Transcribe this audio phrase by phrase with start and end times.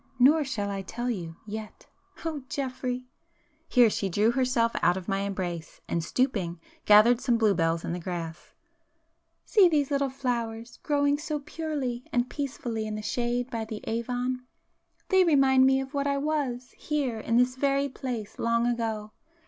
[0.17, 1.85] Nor shall I tell you—yet.
[2.25, 3.05] Oh Geoffrey!—"
[3.69, 7.99] Here she drew herself out of my embrace, and stooping, gathered some bluebells in the
[7.99, 15.23] grass—"See these little flowers growing so purely and peacefully in the shade by the Avon!—they
[15.23, 19.11] remind me of what I was, here in this very place, long ago.